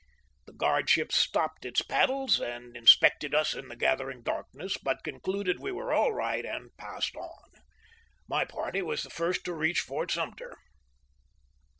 [0.47, 5.59] The guard ship stopped its paddles and inspected us in the gathering darkness, but concluded
[5.59, 7.51] we were all right and passed on.
[8.27, 10.57] My party was the first to reach Fort Sumter.